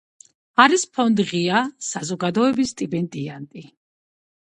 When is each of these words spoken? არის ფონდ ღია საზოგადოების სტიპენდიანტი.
არის 0.63 0.85
ფონდ 0.95 1.21
ღია 1.33 1.61
საზოგადოების 1.91 2.75
სტიპენდიანტი. 2.77 3.69